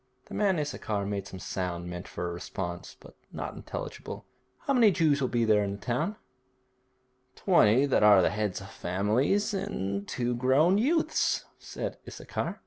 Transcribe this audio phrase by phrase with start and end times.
[0.29, 4.25] The man Issachar made some sound meant for a response, but not intelligible.
[4.61, 6.15] 'How many Jews will there be in the town?'
[7.35, 12.57] 'Twenty that are heads of families, and two grown youths,' said Issachar.